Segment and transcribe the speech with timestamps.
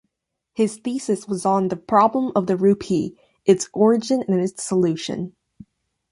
[0.55, 3.15] His thesis was on "The problem of the rupee:
[3.45, 5.35] Its origin and its solution".